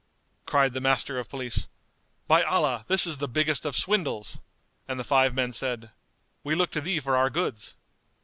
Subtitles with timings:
[0.47, 1.67] Cried the Master of Police,
[2.27, 4.39] "By Allah, this is the biggest of swindles!";
[4.87, 5.91] and the five men said,
[6.43, 7.75] "We look to thee for our goods."